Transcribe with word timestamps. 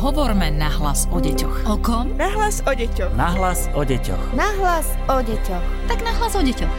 Hovorme 0.00 0.48
nahlas 0.48 1.04
o 1.12 1.20
deťoch. 1.20 1.68
O 1.68 1.76
kom? 1.76 2.16
Nahlas 2.16 2.64
o 2.64 2.72
deťoch. 2.72 3.12
Nahlas 3.20 3.68
o 3.76 3.84
deťoch. 3.84 4.32
Nahlas 4.32 4.88
o 5.12 5.20
deťoch. 5.20 5.64
Tak 5.92 6.00
nahlas 6.00 6.32
o 6.32 6.40
deťoch. 6.40 6.74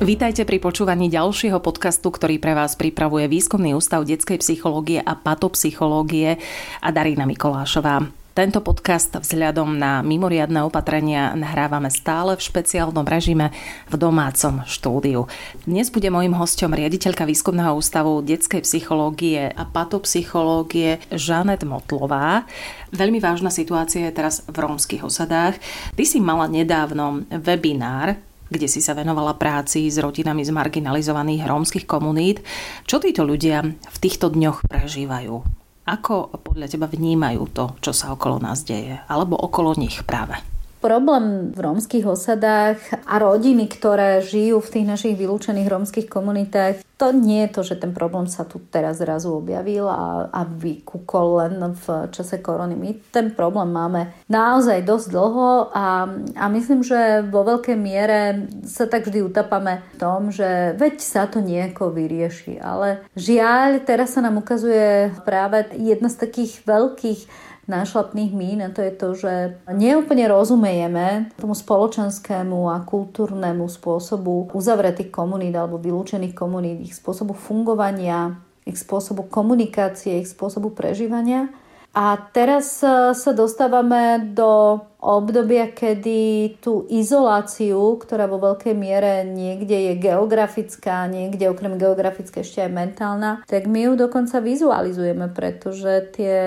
Vítajte 0.00 0.48
pri 0.48 0.56
počúvaní 0.56 1.12
ďalšieho 1.12 1.60
podcastu, 1.60 2.08
ktorý 2.08 2.40
pre 2.40 2.56
vás 2.56 2.80
pripravuje 2.80 3.28
Výskumný 3.28 3.76
ústav 3.76 4.08
detskej 4.08 4.40
psychológie 4.40 5.04
a 5.04 5.12
patopsychológie 5.20 6.40
a 6.80 6.88
Darina 6.96 7.28
Mikolášová. 7.28 8.08
Tento 8.38 8.62
podcast 8.62 9.18
vzhľadom 9.18 9.82
na 9.82 9.98
mimoriadne 9.98 10.62
opatrenia 10.62 11.34
nahrávame 11.34 11.90
stále 11.90 12.38
v 12.38 12.46
špeciálnom 12.46 13.02
režime 13.02 13.50
v 13.90 13.98
domácom 13.98 14.62
štúdiu. 14.62 15.26
Dnes 15.66 15.90
bude 15.90 16.06
mojim 16.06 16.38
hostom 16.38 16.70
riaditeľka 16.70 17.26
Výskumného 17.26 17.74
ústavu 17.74 18.22
detskej 18.22 18.62
psychológie 18.62 19.50
a 19.50 19.66
patopsychológie 19.66 21.02
Žanet 21.10 21.66
Motlová. 21.66 22.46
Veľmi 22.94 23.18
vážna 23.18 23.50
situácia 23.50 24.06
je 24.06 24.14
teraz 24.14 24.46
v 24.46 24.54
rómskych 24.54 25.02
osadách. 25.02 25.58
Ty 25.98 26.04
si 26.06 26.22
mala 26.22 26.46
nedávno 26.46 27.26
webinár, 27.42 28.22
kde 28.54 28.70
si 28.70 28.78
sa 28.78 28.94
venovala 28.94 29.34
práci 29.34 29.90
s 29.90 29.98
rodinami 29.98 30.46
z 30.46 30.54
marginalizovaných 30.54 31.42
rómskych 31.42 31.90
komunít. 31.90 32.46
Čo 32.86 33.02
títo 33.02 33.26
ľudia 33.26 33.66
v 33.66 33.98
týchto 33.98 34.30
dňoch 34.30 34.62
prežívajú? 34.70 35.57
Ako 35.88 36.44
podľa 36.44 36.68
teba 36.68 36.84
vnímajú 36.84 37.48
to, 37.56 37.64
čo 37.80 37.96
sa 37.96 38.12
okolo 38.12 38.36
nás 38.36 38.60
deje? 38.60 39.00
Alebo 39.08 39.40
okolo 39.40 39.72
nich 39.72 40.04
práve? 40.04 40.36
Problém 40.84 41.48
v 41.50 41.58
rómskych 41.58 42.04
osadách 42.04 42.78
a 43.08 43.16
rodiny, 43.16 43.66
ktoré 43.72 44.20
žijú 44.20 44.60
v 44.60 44.68
tých 44.68 44.86
našich 44.86 45.14
vylúčených 45.16 45.64
rómskych 45.64 46.06
komunitách, 46.12 46.84
to 46.98 47.14
nie 47.14 47.46
je 47.46 47.54
to, 47.54 47.60
že 47.62 47.78
ten 47.78 47.94
problém 47.94 48.26
sa 48.26 48.42
tu 48.42 48.58
teraz 48.58 48.98
zrazu 48.98 49.30
objavil 49.30 49.86
a, 49.86 50.26
a 50.34 50.42
vykúkol 50.42 51.26
len 51.46 51.54
v 51.70 52.10
čase 52.10 52.42
korony. 52.42 52.74
My 52.74 52.90
ten 53.14 53.30
problém 53.30 53.70
máme 53.70 54.10
naozaj 54.26 54.82
dosť 54.82 55.06
dlho 55.14 55.70
a, 55.70 56.10
a 56.34 56.44
myslím, 56.50 56.82
že 56.82 57.22
vo 57.30 57.46
veľkej 57.46 57.78
miere 57.78 58.50
sa 58.66 58.90
tak 58.90 59.06
vždy 59.06 59.30
utapame 59.30 59.86
v 59.94 60.02
tom, 60.02 60.34
že 60.34 60.74
veď 60.74 60.98
sa 60.98 61.30
to 61.30 61.38
nejako 61.38 61.94
vyrieši. 61.94 62.58
Ale 62.58 63.06
žiaľ, 63.14 63.78
teraz 63.86 64.18
sa 64.18 64.20
nám 64.20 64.42
ukazuje 64.42 65.14
práve 65.22 65.70
jedna 65.78 66.10
z 66.10 66.18
takých 66.18 66.66
veľkých 66.66 67.46
nášlapných 67.68 68.32
mín 68.32 68.64
a 68.64 68.72
to 68.72 68.80
je 68.80 68.92
to, 68.96 69.08
že 69.14 69.32
neúplne 69.68 70.24
rozumejeme 70.24 71.36
tomu 71.36 71.52
spoločenskému 71.52 72.72
a 72.72 72.80
kultúrnemu 72.82 73.68
spôsobu 73.68 74.48
uzavretých 74.56 75.12
komunít 75.12 75.52
alebo 75.52 75.76
vylúčených 75.76 76.32
komunít, 76.32 76.87
ich 76.88 76.96
spôsobu 76.96 77.36
fungovania, 77.36 78.40
ich 78.64 78.80
spôsobu 78.80 79.28
komunikácie, 79.28 80.24
ich 80.24 80.32
spôsobu 80.32 80.72
prežívania. 80.72 81.52
A 81.96 82.20
teraz 82.30 82.84
e, 82.84 83.16
sa 83.16 83.32
dostávame 83.32 84.20
do 84.36 84.78
obdobia, 85.00 85.72
kedy 85.72 86.54
tú 86.60 86.84
izoláciu, 86.92 87.96
ktorá 87.96 88.28
vo 88.28 88.38
veľkej 88.38 88.74
miere 88.76 89.24
niekde 89.24 89.72
je 89.72 89.92
geografická, 89.96 91.08
niekde 91.08 91.48
okrem 91.48 91.80
geografické 91.80 92.44
ešte 92.44 92.60
aj 92.60 92.70
mentálna, 92.70 93.30
tak 93.48 93.66
my 93.66 93.88
ju 93.88 93.92
dokonca 93.96 94.38
vizualizujeme, 94.38 95.32
pretože 95.32 96.12
tie 96.12 96.38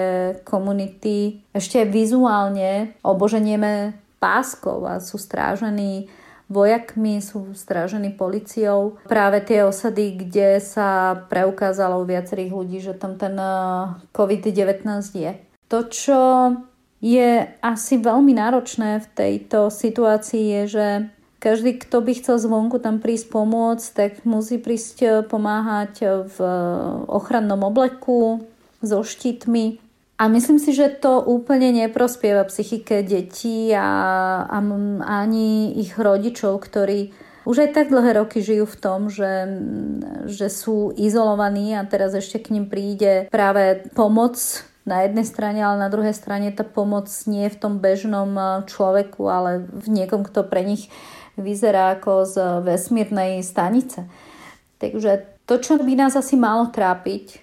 komunity 0.45 1.41
ešte 1.51 1.83
vizuálne 1.89 2.95
oboženieme 3.01 3.97
páskov 4.21 4.85
a 4.85 5.01
sú 5.01 5.17
strážení 5.17 6.05
vojakmi, 6.51 7.23
sú 7.23 7.55
strážení 7.55 8.11
policiou. 8.11 8.99
Práve 9.07 9.39
tie 9.39 9.63
osady, 9.63 10.19
kde 10.19 10.59
sa 10.59 11.15
preukázalo 11.31 12.03
u 12.03 12.05
viacerých 12.05 12.51
ľudí, 12.51 12.77
že 12.83 12.93
tam 12.93 13.15
ten 13.15 13.39
eh, 13.39 13.95
COVID-19 14.11 14.83
je. 15.15 15.31
To, 15.71 15.87
čo 15.87 16.19
je 16.99 17.47
asi 17.63 17.95
veľmi 17.97 18.35
náročné 18.35 18.99
v 18.99 19.07
tejto 19.15 19.71
situácii, 19.71 20.43
je, 20.43 20.61
že 20.67 20.87
každý, 21.41 21.79
kto 21.79 22.03
by 22.03 22.11
chcel 22.19 22.37
zvonku 22.37 22.77
tam 22.77 23.01
prísť 23.01 23.33
pomôcť, 23.33 23.87
tak 23.95 24.11
musí 24.27 24.59
prísť 24.59 24.97
eh, 25.01 25.11
pomáhať 25.23 26.27
v 26.27 26.37
ochrannom 27.07 27.63
obleku, 27.63 28.43
so 28.81 29.05
štítmi, 29.05 29.77
a 30.21 30.29
myslím 30.29 30.61
si, 30.61 30.77
že 30.77 30.93
to 30.93 31.17
úplne 31.17 31.73
neprospieva 31.73 32.45
psychike 32.45 33.01
detí 33.01 33.73
a, 33.73 33.89
a 34.45 34.57
ani 35.01 35.73
ich 35.81 35.97
rodičov, 35.97 36.61
ktorí 36.61 37.09
už 37.41 37.65
aj 37.65 37.69
tak 37.73 37.89
dlhé 37.89 38.21
roky 38.21 38.37
žijú 38.45 38.69
v 38.69 38.77
tom, 38.77 39.09
že, 39.09 39.49
že 40.29 40.53
sú 40.53 40.93
izolovaní 40.93 41.73
a 41.73 41.81
teraz 41.89 42.13
ešte 42.13 42.37
k 42.37 42.53
ním 42.53 42.69
príde 42.69 43.25
práve 43.33 43.81
pomoc 43.97 44.37
na 44.85 45.01
jednej 45.01 45.25
strane, 45.25 45.57
ale 45.57 45.81
na 45.81 45.89
druhej 45.89 46.13
strane 46.13 46.53
tá 46.53 46.61
pomoc 46.61 47.09
nie 47.25 47.49
je 47.49 47.57
v 47.57 47.61
tom 47.61 47.81
bežnom 47.81 48.61
človeku, 48.69 49.25
ale 49.25 49.65
v 49.65 49.87
niekom, 49.89 50.21
kto 50.21 50.45
pre 50.45 50.61
nich 50.61 50.93
vyzerá 51.33 51.97
ako 51.97 52.29
z 52.29 52.35
vesmírnej 52.61 53.41
stanice. 53.41 54.05
Takže 54.77 55.25
to, 55.49 55.57
čo 55.57 55.81
by 55.81 55.97
nás 55.97 56.13
asi 56.13 56.37
malo 56.37 56.69
trápiť, 56.69 57.41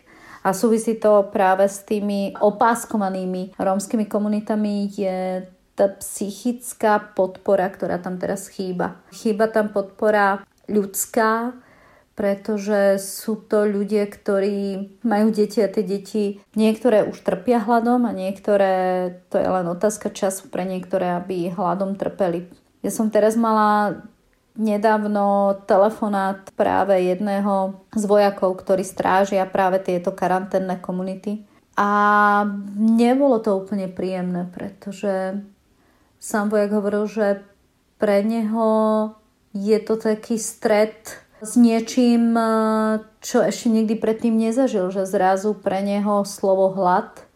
a 0.48 0.56
súvisí 0.56 0.96
to 0.96 1.28
práve 1.28 1.68
s 1.68 1.84
tými 1.84 2.32
opáskovanými 2.40 3.52
rómskymi 3.60 4.08
komunitami 4.08 4.88
je 4.88 5.44
tá 5.76 5.92
psychická 6.00 6.96
podpora, 7.12 7.68
ktorá 7.68 8.00
tam 8.00 8.16
teraz 8.16 8.48
chýba. 8.48 8.96
Chýba 9.12 9.52
tam 9.52 9.70
podpora 9.70 10.42
ľudská, 10.66 11.52
pretože 12.16 12.98
sú 12.98 13.38
to 13.46 13.62
ľudia, 13.62 14.08
ktorí 14.08 14.98
majú 15.06 15.30
deti 15.30 15.62
a 15.62 15.70
tie 15.70 15.86
deti 15.86 16.42
niektoré 16.58 17.06
už 17.06 17.22
trpia 17.22 17.62
hladom 17.62 18.08
a 18.08 18.16
niektoré, 18.16 18.72
to 19.30 19.38
je 19.38 19.46
len 19.46 19.68
otázka 19.70 20.10
času 20.10 20.50
pre 20.50 20.66
niektoré, 20.66 21.14
aby 21.14 21.54
hladom 21.54 21.94
trpeli. 21.94 22.50
Ja 22.82 22.90
som 22.90 23.12
teraz 23.12 23.38
mala 23.38 24.02
nedávno 24.58 25.54
telefonát 25.64 26.50
práve 26.58 26.98
jedného 27.06 27.78
z 27.94 28.04
vojakov, 28.04 28.58
ktorí 28.58 28.82
strážia 28.82 29.46
práve 29.46 29.78
tieto 29.78 30.10
karanténne 30.10 30.82
komunity. 30.82 31.46
A 31.78 31.88
nebolo 32.74 33.38
to 33.38 33.54
úplne 33.54 33.86
príjemné, 33.86 34.50
pretože 34.50 35.38
sám 36.18 36.50
vojak 36.50 36.74
hovoril, 36.74 37.06
že 37.06 37.46
pre 38.02 38.26
neho 38.26 38.66
je 39.54 39.78
to 39.78 39.94
taký 39.94 40.42
stred 40.42 40.98
s 41.38 41.54
niečím, 41.54 42.34
čo 43.22 43.46
ešte 43.46 43.70
nikdy 43.70 43.94
predtým 43.94 44.34
nezažil, 44.34 44.90
že 44.90 45.06
zrazu 45.06 45.54
pre 45.54 45.86
neho 45.86 46.26
slovo 46.26 46.74
hlad 46.74 47.27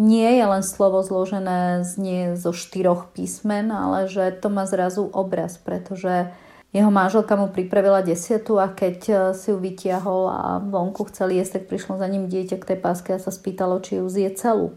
nie 0.00 0.40
je 0.40 0.44
len 0.48 0.64
slovo 0.64 1.04
zložené 1.04 1.84
z 1.84 1.92
nie 2.00 2.22
zo 2.32 2.56
štyroch 2.56 3.12
písmen, 3.12 3.68
ale 3.68 4.08
že 4.08 4.32
to 4.32 4.48
má 4.48 4.64
zrazu 4.64 5.04
obraz, 5.12 5.60
pretože 5.60 6.32
jeho 6.72 6.88
manželka 6.88 7.36
mu 7.36 7.52
pripravila 7.52 8.00
desiatu 8.00 8.56
a 8.56 8.72
keď 8.72 8.98
e, 9.10 9.14
si 9.36 9.52
ju 9.52 9.58
vytiahol 9.60 10.30
a 10.30 10.40
vonku 10.62 11.04
chceli 11.12 11.36
jesť, 11.36 11.60
tak 11.60 11.64
prišlo 11.68 11.98
za 11.98 12.06
ním 12.08 12.30
dieťa 12.32 12.56
k 12.62 12.68
tej 12.72 12.78
páske 12.78 13.10
a 13.12 13.20
sa 13.20 13.34
spýtalo, 13.34 13.82
či 13.82 14.00
ju 14.00 14.06
zje 14.08 14.30
celú. 14.38 14.72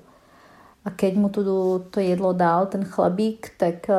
A 0.83 0.91
keď 0.91 1.13
mu 1.16 1.31
tu 1.31 1.45
to 1.88 2.00
jedlo 2.03 2.35
dal, 2.35 2.67
ten 2.67 2.83
chlebík, 2.83 3.56
tak 3.56 3.88
e, 3.88 3.95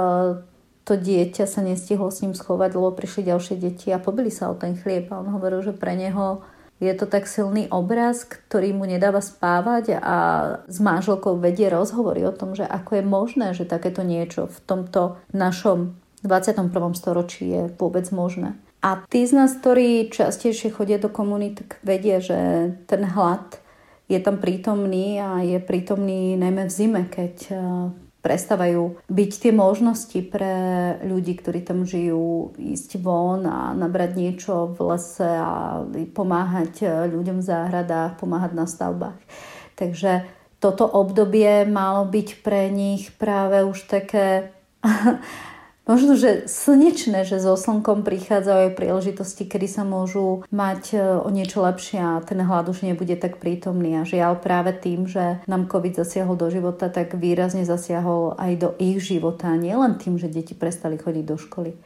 to 0.85 0.93
dieťa 0.99 1.49
sa 1.49 1.65
nestihlo 1.65 2.13
s 2.13 2.21
ním 2.21 2.37
schovať, 2.37 2.77
lebo 2.77 2.93
prišli 2.93 3.31
ďalšie 3.33 3.57
deti 3.57 3.89
a 3.95 4.03
pobili 4.03 4.29
sa 4.29 4.53
o 4.53 4.59
ten 4.59 4.77
chlieb. 4.77 5.09
A 5.09 5.23
on 5.23 5.33
hovoril, 5.33 5.65
že 5.65 5.73
pre 5.73 5.97
neho 5.97 6.45
je 6.83 6.93
to 6.95 7.07
tak 7.07 7.31
silný 7.31 7.71
obraz, 7.71 8.27
ktorý 8.27 8.75
mu 8.75 8.85
nedáva 8.85 9.23
spávať 9.23 9.99
a 10.03 10.17
s 10.67 10.79
manželkou 10.83 11.39
vedie 11.39 11.71
rozhovory 11.71 12.27
o 12.27 12.35
tom, 12.35 12.59
že 12.59 12.67
ako 12.67 12.99
je 12.99 13.05
možné, 13.07 13.47
že 13.55 13.69
takéto 13.69 14.03
niečo 14.03 14.51
v 14.51 14.59
tomto 14.67 15.17
našom 15.31 15.95
21. 16.27 16.73
storočí 16.99 17.45
je 17.47 17.63
vôbec 17.79 18.09
možné. 18.11 18.59
A 18.85 19.01
tí 19.09 19.25
z 19.25 19.33
nás, 19.33 19.57
ktorí 19.57 20.13
častejšie 20.13 20.69
chodia 20.75 21.01
do 21.01 21.09
komunít, 21.09 21.65
vedia, 21.81 22.21
že 22.21 22.73
ten 22.85 23.01
hlad 23.09 23.57
je 24.13 24.21
tam 24.21 24.37
prítomný 24.37 25.17
a 25.17 25.41
je 25.41 25.57
prítomný 25.57 26.37
najmä 26.37 26.69
v 26.69 26.73
zime, 26.73 27.03
keď 27.09 27.35
prestávajú 28.25 29.05
byť 29.13 29.31
tie 29.37 29.53
možnosti 29.53 30.17
pre 30.33 30.55
ľudí, 31.05 31.37
ktorí 31.37 31.61
tam 31.61 31.85
žijú, 31.85 32.57
ísť 32.57 32.97
von 33.05 33.45
a 33.45 33.77
nabrať 33.77 34.17
niečo 34.17 34.73
v 34.73 34.97
lese 34.97 35.29
a 35.29 35.85
pomáhať 36.17 36.89
ľuďom 37.13 37.45
v 37.45 37.49
záhradách, 37.53 38.17
pomáhať 38.17 38.57
na 38.57 38.65
stavbách. 38.65 39.21
Takže 39.77 40.25
toto 40.57 40.89
obdobie 40.89 41.69
malo 41.69 42.09
byť 42.09 42.29
pre 42.41 42.73
nich 42.73 43.13
práve 43.21 43.61
už 43.61 43.85
také 43.85 44.57
Možno, 45.85 46.17
že 46.17 46.49
slnečné, 46.49 47.29
že 47.29 47.45
so 47.45 47.61
slnkom 47.61 48.09
prichádzajú 48.09 48.73
aj 48.73 48.77
príležitosti, 48.81 49.45
kedy 49.45 49.69
sa 49.69 49.85
môžu 49.85 50.41
mať 50.49 50.97
e, 50.97 51.21
o 51.21 51.29
niečo 51.29 51.61
lepšie 51.61 52.01
a 52.01 52.25
ten 52.25 52.41
hlad 52.41 52.73
už 52.73 52.89
nebude 52.89 53.13
tak 53.21 53.37
prítomný. 53.37 54.01
A 54.01 54.09
žiaľ 54.09 54.41
práve 54.41 54.73
tým, 54.73 55.05
že 55.05 55.45
nám 55.45 55.69
COVID 55.69 56.01
zasiahol 56.01 56.41
do 56.41 56.49
života, 56.49 56.89
tak 56.89 57.13
výrazne 57.21 57.69
zasiahol 57.69 58.33
aj 58.41 58.53
do 58.57 58.69
ich 58.81 58.97
života. 59.05 59.53
Nie 59.61 59.77
len 59.77 60.01
tým, 60.01 60.17
že 60.17 60.33
deti 60.33 60.57
prestali 60.57 60.97
chodiť 60.97 61.25
do 61.29 61.37
školy, 61.37 61.77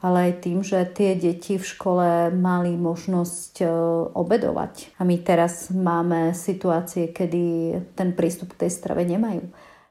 ale 0.00 0.32
aj 0.32 0.32
tým, 0.40 0.64
že 0.64 0.80
tie 0.88 1.12
deti 1.12 1.60
v 1.60 1.68
škole 1.68 2.32
mali 2.32 2.72
možnosť 2.80 3.60
e, 3.60 3.68
obedovať. 4.08 4.96
A 4.96 5.04
my 5.04 5.20
teraz 5.20 5.68
máme 5.68 6.32
situácie, 6.32 7.12
kedy 7.12 7.76
ten 7.92 8.16
prístup 8.16 8.56
k 8.56 8.64
tej 8.64 8.70
strave 8.72 9.04
nemajú. 9.04 9.44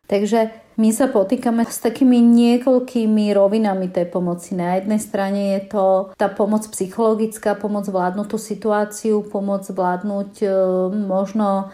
Takže 0.03 0.51
my 0.75 0.89
sa 0.89 1.07
potýkame 1.07 1.63
s 1.63 1.79
takými 1.79 2.19
niekoľkými 2.19 3.31
rovinami 3.31 3.87
tej 3.87 4.09
pomoci. 4.09 4.57
Na 4.57 4.75
jednej 4.75 4.99
strane 4.99 5.41
je 5.57 5.61
to 5.71 5.85
tá 6.19 6.27
pomoc 6.27 6.65
psychologická, 6.73 7.55
pomoc 7.55 7.87
vládnuť 7.87 8.27
tú 8.27 8.37
situáciu, 8.41 9.23
pomoc 9.23 9.63
vládnuť 9.69 10.31
e, 10.43 10.47
možno 11.07 11.71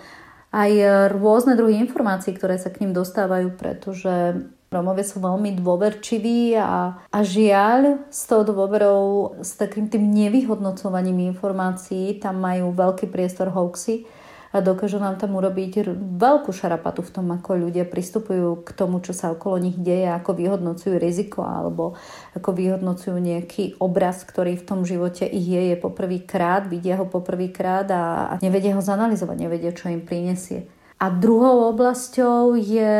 aj 0.49 0.71
rôzne 1.13 1.53
druhy 1.53 1.77
informácií, 1.81 2.33
ktoré 2.33 2.57
sa 2.57 2.73
k 2.73 2.85
ním 2.85 2.93
dostávajú, 2.93 3.53
pretože 3.53 4.45
Romovia 4.69 5.01
sú 5.01 5.17
veľmi 5.17 5.57
dôverčiví 5.57 6.53
a, 6.53 7.01
a 7.09 7.19
žiaľ 7.25 8.05
s 8.13 8.29
tou 8.29 8.45
dôverou, 8.45 9.33
s 9.41 9.57
takým 9.57 9.89
tým 9.89 10.05
nevyhodnocovaním 10.13 11.33
informácií, 11.33 12.21
tam 12.21 12.37
majú 12.37 12.69
veľký 12.77 13.09
priestor 13.09 13.49
hoaxy 13.49 14.05
a 14.49 14.65
dokážu 14.65 14.97
nám 14.97 15.21
tam 15.21 15.37
urobiť 15.37 15.93
veľkú 16.17 16.49
šarapatu 16.49 17.05
v 17.05 17.13
tom, 17.13 17.27
ako 17.29 17.69
ľudia 17.69 17.85
pristupujú 17.85 18.65
k 18.65 18.69
tomu, 18.73 18.97
čo 18.97 19.13
sa 19.13 19.29
okolo 19.29 19.61
nich 19.61 19.77
deje, 19.77 20.09
ako 20.09 20.33
vyhodnocujú 20.33 20.97
riziko 20.97 21.45
alebo 21.45 21.93
ako 22.33 22.49
vyhodnocujú 22.57 23.13
nejaký 23.13 23.77
obraz, 23.77 24.25
ktorý 24.25 24.57
v 24.57 24.65
tom 24.65 24.81
živote 24.89 25.29
ich 25.29 25.45
je, 25.45 25.73
je 25.73 25.77
poprvýkrát, 25.77 26.65
vidia 26.65 26.97
ho 26.97 27.05
poprvýkrát 27.05 27.85
a, 27.93 28.03
a 28.29 28.33
nevedia 28.41 28.73
ho 28.73 28.81
zanalizovať, 28.81 29.37
nevedia, 29.37 29.69
čo 29.69 29.93
im 29.93 30.01
prinesie. 30.01 30.65
A 30.99 31.07
druhou 31.07 31.71
oblasťou 31.71 32.59
je 32.59 32.95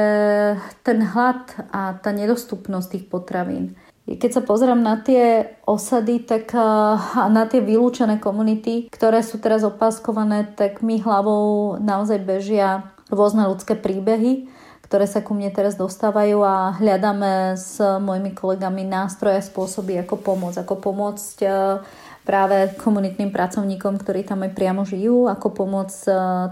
ten 0.88 1.00
hlad 1.04 1.52
a 1.74 2.00
tá 2.00 2.16
nedostupnosť 2.16 2.88
tých 2.96 3.06
potravín. 3.12 3.76
Keď 4.10 4.32
sa 4.34 4.42
pozriem 4.42 4.82
na 4.82 4.98
tie 4.98 5.54
osady 5.70 6.26
tak, 6.26 6.50
na 7.30 7.44
tie 7.46 7.62
vylúčené 7.62 8.18
komunity, 8.18 8.90
ktoré 8.90 9.22
sú 9.22 9.38
teraz 9.38 9.62
opáskované, 9.62 10.50
tak 10.58 10.82
mi 10.82 10.98
hlavou 10.98 11.78
naozaj 11.78 12.18
bežia 12.26 12.90
rôzne 13.14 13.46
ľudské 13.46 13.78
príbehy, 13.78 14.50
ktoré 14.90 15.06
sa 15.06 15.22
ku 15.22 15.38
mne 15.38 15.54
teraz 15.54 15.78
dostávajú 15.78 16.42
a 16.42 16.74
hľadáme 16.82 17.54
s 17.54 17.78
mojimi 17.78 18.34
kolegami 18.34 18.82
nástroje 18.82 19.38
a 19.38 19.46
spôsoby, 19.46 20.02
ako 20.02 20.18
pomôcť. 20.18 20.66
Ako 20.66 20.82
pomôcť 20.82 21.38
práve 22.26 22.74
komunitným 22.82 23.30
pracovníkom, 23.30 24.02
ktorí 24.02 24.26
tam 24.26 24.42
aj 24.46 24.58
priamo 24.58 24.86
žijú, 24.90 25.30
ako 25.30 25.54
pomôcť 25.54 26.02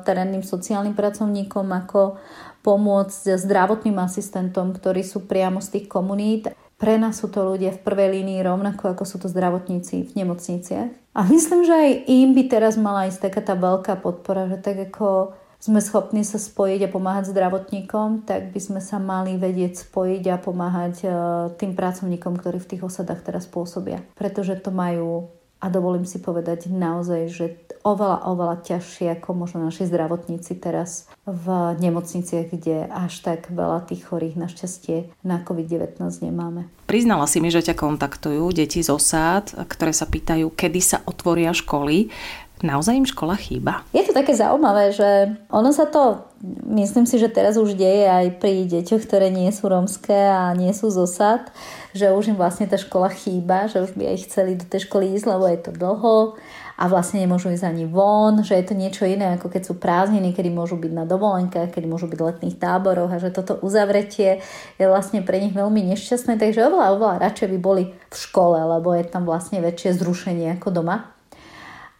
terénnym 0.05 0.45
sociálnym 0.45 0.93
pracovníkom, 0.93 1.65
ako 1.73 2.21
pomôcť 2.61 3.37
zdravotným 3.37 3.97
asistentom, 3.97 4.73
ktorí 4.73 5.01
sú 5.01 5.25
priamo 5.25 5.57
z 5.57 5.77
tých 5.77 5.85
komunít. 5.89 6.53
Pre 6.77 6.93
nás 7.01 7.17
sú 7.17 7.33
to 7.33 7.41
ľudia 7.41 7.73
v 7.73 7.81
prvej 7.81 8.21
línii 8.21 8.45
rovnako 8.45 8.93
ako 8.93 9.03
sú 9.03 9.17
to 9.17 9.27
zdravotníci 9.27 10.05
v 10.05 10.11
nemocniciach. 10.13 10.89
A 11.17 11.19
myslím, 11.25 11.65
že 11.65 11.73
aj 11.73 11.91
im 12.05 12.37
by 12.37 12.43
teraz 12.45 12.77
mala 12.77 13.09
ísť 13.09 13.29
taká 13.29 13.41
tá 13.41 13.57
veľká 13.57 13.97
podpora, 13.97 14.45
že 14.45 14.61
tak 14.61 14.93
ako 14.93 15.33
sme 15.57 15.81
schopní 15.81 16.21
sa 16.21 16.37
spojiť 16.37 16.85
a 16.85 16.93
pomáhať 16.93 17.33
zdravotníkom, 17.33 18.29
tak 18.29 18.53
by 18.53 18.59
sme 18.61 18.77
sa 18.77 19.01
mali 19.01 19.41
vedieť 19.41 19.89
spojiť 19.89 20.23
a 20.29 20.37
pomáhať 20.37 20.95
e, 21.01 21.09
tým 21.57 21.73
pracovníkom, 21.73 22.37
ktorí 22.37 22.61
v 22.61 22.69
tých 22.77 22.85
osadách 22.85 23.25
teraz 23.25 23.49
pôsobia. 23.49 24.05
Pretože 24.13 24.53
to 24.61 24.69
majú 24.69 25.33
a 25.57 25.73
dovolím 25.73 26.05
si 26.05 26.21
povedať 26.21 26.69
naozaj, 26.69 27.21
že 27.33 27.45
oveľa, 27.81 28.29
oveľa 28.29 28.55
ťažšie 28.67 29.17
ako 29.17 29.29
možno 29.33 29.63
naši 29.65 29.87
zdravotníci 29.87 30.53
teraz 30.59 31.09
v 31.23 31.73
nemocniciach, 31.79 32.51
kde 32.51 32.85
až 32.91 33.13
tak 33.23 33.49
veľa 33.49 33.87
tých 33.89 34.05
chorých 34.05 34.35
našťastie 34.37 35.09
na 35.23 35.41
COVID-19 35.41 35.97
nemáme. 36.21 36.69
Priznala 36.85 37.25
si 37.25 37.39
mi, 37.39 37.47
že 37.47 37.63
ťa 37.63 37.79
kontaktujú 37.79 38.51
deti 38.51 38.83
z 38.83 38.91
osád, 38.91 39.55
ktoré 39.65 39.95
sa 39.95 40.05
pýtajú, 40.05 40.51
kedy 40.51 40.79
sa 40.83 40.97
otvoria 41.07 41.55
školy. 41.55 42.11
Naozaj 42.57 42.93
im 42.97 43.07
škola 43.07 43.37
chýba? 43.37 43.85
Je 43.93 44.01
to 44.01 44.17
také 44.17 44.33
zaujímavé, 44.33 44.89
že 44.89 45.37
ono 45.53 45.69
sa 45.69 45.85
to, 45.85 46.25
myslím 46.69 47.09
si, 47.09 47.17
že 47.17 47.33
teraz 47.33 47.57
už 47.57 47.73
deje 47.73 48.05
aj 48.05 48.37
pri 48.37 48.69
deťoch, 48.69 49.01
ktoré 49.03 49.33
nie 49.33 49.49
sú 49.49 49.69
romské 49.69 50.29
a 50.29 50.53
nie 50.53 50.69
sú 50.73 50.93
z 50.93 51.03
osad, 51.03 51.49
že 51.97 52.13
už 52.13 52.33
im 52.33 52.37
vlastne 52.37 52.69
tá 52.69 52.77
škola 52.77 53.09
chýba, 53.09 53.65
že 53.65 53.81
už 53.81 53.97
by 53.97 54.13
aj 54.13 54.17
chceli 54.29 54.53
do 54.53 54.65
tej 54.65 54.85
školy 54.85 55.17
ísť, 55.17 55.25
lebo 55.25 55.45
je 55.49 55.59
to 55.59 55.71
dlho 55.73 56.37
a 56.77 56.83
vlastne 56.85 57.25
nemôžu 57.25 57.49
ísť 57.49 57.65
ani 57.65 57.89
von, 57.89 58.45
že 58.45 58.53
je 58.53 58.65
to 58.69 58.77
niečo 58.77 59.09
iné, 59.09 59.33
ako 59.33 59.49
keď 59.49 59.61
sú 59.65 59.73
prázdniny, 59.81 60.37
kedy 60.37 60.53
môžu 60.53 60.77
byť 60.77 60.93
na 60.93 61.09
dovolenkách, 61.09 61.73
kedy 61.73 61.89
môžu 61.89 62.05
byť 62.05 62.19
v 62.21 62.27
letných 62.29 62.59
táboroch 62.61 63.09
a 63.09 63.17
že 63.17 63.33
toto 63.33 63.57
uzavretie 63.65 64.45
je 64.77 64.85
vlastne 64.85 65.25
pre 65.25 65.41
nich 65.41 65.57
veľmi 65.57 65.81
nešťastné, 65.97 66.37
takže 66.37 66.69
oveľa, 66.69 66.93
oveľa 66.93 67.15
radšej 67.25 67.49
by 67.49 67.57
boli 67.57 67.83
v 67.89 68.15
škole, 68.15 68.61
lebo 68.61 68.93
je 68.93 69.09
tam 69.09 69.25
vlastne 69.25 69.57
väčšie 69.57 69.97
zrušenie 69.97 70.53
ako 70.61 70.69
doma. 70.69 71.17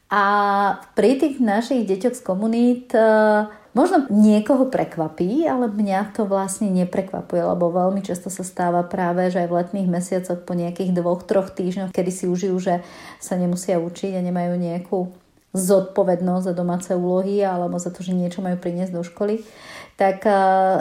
A 0.08 0.24
pri 0.96 1.20
tých 1.20 1.44
našich 1.44 1.84
deťoch 1.84 2.16
z 2.16 2.22
komunít 2.24 2.96
e, 2.96 3.04
možno 3.76 4.08
niekoho 4.08 4.70
prekvapí, 4.70 5.44
ale 5.48 5.68
mňa 5.68 6.16
to 6.16 6.30
vlastne 6.30 6.72
neprekvapuje, 6.72 7.42
lebo 7.44 7.72
veľmi 7.72 8.04
často 8.04 8.32
sa 8.32 8.46
stáva 8.46 8.86
práve, 8.86 9.28
že 9.32 9.44
aj 9.44 9.48
v 9.50 9.58
letných 9.64 9.90
mesiacoch 9.90 10.44
po 10.44 10.54
nejakých 10.56 10.96
dvoch, 10.96 11.24
troch 11.24 11.52
týždňoch, 11.52 11.92
kedy 11.92 12.12
si 12.12 12.26
užijú, 12.28 12.56
že 12.60 12.86
sa 13.20 13.36
nemusia 13.36 13.82
učiť 13.82 14.16
a 14.16 14.26
nemajú 14.26 14.54
nejakú 14.56 15.00
zodpovednosť 15.56 16.44
za 16.44 16.54
domáce 16.54 16.92
úlohy 16.94 17.42
alebo 17.42 17.80
za 17.82 17.90
to, 17.90 18.06
že 18.06 18.14
niečo 18.14 18.44
majú 18.46 18.60
priniesť 18.60 18.94
do 18.94 19.02
školy, 19.02 19.42
tak 19.98 20.30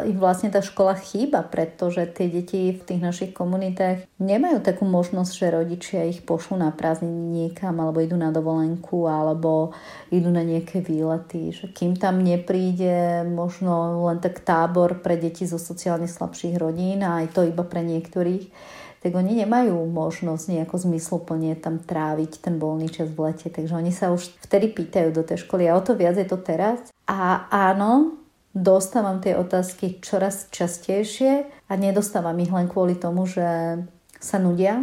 im 0.04 0.20
vlastne 0.20 0.52
tá 0.52 0.60
škola 0.60 0.92
chýba, 0.92 1.40
pretože 1.40 2.04
tie 2.12 2.28
deti 2.28 2.76
v 2.76 2.84
tých 2.84 3.00
našich 3.00 3.32
komunitách 3.32 4.04
nemajú 4.20 4.60
takú 4.60 4.84
možnosť, 4.84 5.32
že 5.32 5.56
rodičia 5.56 6.00
ich 6.04 6.20
pošlú 6.20 6.60
na 6.60 6.68
prázdniny 6.68 7.48
niekam, 7.48 7.80
alebo 7.80 8.04
idú 8.04 8.20
na 8.20 8.28
dovolenku, 8.28 9.08
alebo 9.08 9.72
idú 10.12 10.28
na 10.28 10.44
nejaké 10.44 10.84
výlety. 10.84 11.48
Že 11.48 11.72
kým 11.72 11.92
tam 11.96 12.20
nepríde 12.20 13.24
možno 13.24 14.04
len 14.04 14.20
tak 14.20 14.44
tábor 14.44 15.00
pre 15.00 15.16
deti 15.16 15.48
zo 15.48 15.56
sociálne 15.56 16.12
slabších 16.12 16.60
rodín 16.60 17.00
a 17.00 17.24
aj 17.24 17.32
to 17.32 17.48
iba 17.48 17.64
pre 17.64 17.80
niektorých, 17.80 18.52
tak 19.00 19.16
oni 19.16 19.48
nemajú 19.48 19.80
možnosť 19.96 20.60
nejako 20.60 20.76
zmysluplne 20.76 21.56
tam 21.56 21.80
tráviť 21.80 22.44
ten 22.44 22.60
voľný 22.60 22.92
čas 22.92 23.08
v 23.08 23.32
lete. 23.32 23.48
Takže 23.48 23.80
oni 23.80 23.96
sa 23.96 24.12
už 24.12 24.28
vtedy 24.44 24.76
pýtajú 24.76 25.08
do 25.08 25.24
tej 25.24 25.40
školy 25.40 25.72
a 25.72 25.78
o 25.78 25.80
to 25.80 25.96
viac 25.96 26.20
je 26.20 26.28
to 26.28 26.36
teraz. 26.36 26.84
A 27.08 27.48
áno, 27.48 28.25
dostávam 28.56 29.20
tie 29.20 29.36
otázky 29.36 30.00
čoraz 30.00 30.48
častejšie 30.48 31.44
a 31.68 31.72
nedostávam 31.76 32.40
ich 32.40 32.48
len 32.48 32.72
kvôli 32.72 32.96
tomu, 32.96 33.28
že 33.28 33.84
sa 34.16 34.40
nudia, 34.40 34.80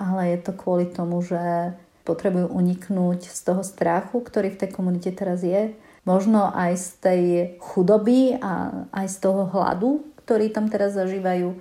ale 0.00 0.34
je 0.34 0.38
to 0.40 0.56
kvôli 0.56 0.88
tomu, 0.88 1.20
že 1.20 1.76
potrebujú 2.08 2.48
uniknúť 2.48 3.28
z 3.28 3.40
toho 3.44 3.60
strachu, 3.60 4.24
ktorý 4.24 4.56
v 4.56 4.60
tej 4.64 4.70
komunite 4.72 5.12
teraz 5.12 5.44
je. 5.44 5.76
Možno 6.08 6.48
aj 6.48 6.72
z 6.80 6.88
tej 7.04 7.22
chudoby 7.60 8.40
a 8.40 8.88
aj 8.88 9.06
z 9.12 9.16
toho 9.20 9.44
hladu, 9.52 10.00
ktorý 10.24 10.48
tam 10.48 10.72
teraz 10.72 10.96
zažívajú. 10.96 11.60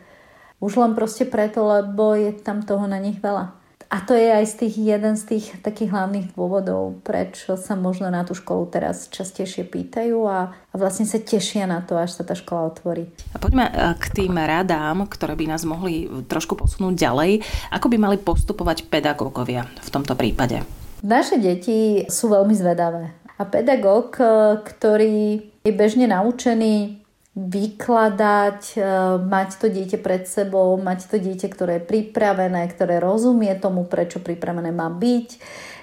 Už 0.63 0.71
len 0.79 0.95
proste 0.95 1.27
preto, 1.27 1.67
lebo 1.67 2.15
je 2.15 2.31
tam 2.39 2.63
toho 2.63 2.87
na 2.87 3.03
nich 3.03 3.19
veľa. 3.19 3.58
A 3.89 4.05
to 4.05 4.13
je 4.13 4.29
aj 4.29 4.45
z 4.45 4.55
tých, 4.61 4.75
jeden 4.77 5.17
z 5.17 5.23
tých 5.25 5.45
takých 5.65 5.89
hlavných 5.89 6.37
dôvodov, 6.37 7.01
prečo 7.01 7.57
sa 7.57 7.73
možno 7.73 8.13
na 8.13 8.21
tú 8.21 8.37
školu 8.37 8.69
teraz 8.69 9.09
častejšie 9.09 9.65
pýtajú 9.65 10.29
a, 10.29 10.53
a 10.53 10.75
vlastne 10.77 11.09
sa 11.09 11.17
tešia 11.17 11.65
na 11.65 11.81
to, 11.81 11.97
až 11.97 12.21
sa 12.21 12.21
tá 12.21 12.37
škola 12.37 12.69
otvorí. 12.69 13.09
A 13.33 13.41
poďme 13.41 13.65
e, 13.65 13.73
k 13.97 14.05
tým 14.13 14.37
radám, 14.37 15.09
ktoré 15.09 15.33
by 15.33 15.45
nás 15.49 15.65
mohli 15.65 16.05
trošku 16.29 16.53
posunúť 16.53 17.01
ďalej. 17.01 17.41
Ako 17.73 17.89
by 17.89 17.97
mali 17.97 18.17
postupovať 18.21 18.85
pedagógovia 18.93 19.65
v 19.81 19.89
tomto 19.89 20.13
prípade? 20.13 20.61
Naše 21.01 21.41
deti 21.41 22.05
sú 22.05 22.29
veľmi 22.29 22.53
zvedavé. 22.53 23.09
A 23.41 23.43
pedagóg, 23.49 24.21
e, 24.21 24.25
ktorý 24.69 25.49
je 25.65 25.71
bežne 25.73 26.05
naučený 26.05 27.08
vykladať, 27.37 28.61
e, 28.75 28.81
mať 29.21 29.49
to 29.61 29.67
dieťa 29.69 29.99
pred 30.01 30.23
sebou, 30.25 30.77
mať 30.81 31.09
to 31.09 31.17
dieťa, 31.21 31.47
ktoré 31.51 31.73
je 31.79 31.89
pripravené, 31.89 32.65
ktoré 32.73 32.97
rozumie 32.97 33.53
tomu, 33.57 33.85
prečo 33.85 34.23
pripravené 34.23 34.73
má 34.73 34.89
byť. 34.89 35.27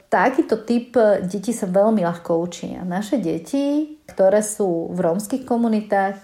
Takýto 0.07 0.63
typ 0.63 0.95
detí 1.27 1.51
sa 1.51 1.67
veľmi 1.67 2.07
ľahko 2.07 2.39
učí. 2.39 2.79
A 2.79 2.87
naše 2.87 3.19
deti, 3.19 3.99
ktoré 4.07 4.39
sú 4.39 4.95
v 4.95 5.03
rómskych 5.03 5.43
komunitách, 5.43 6.23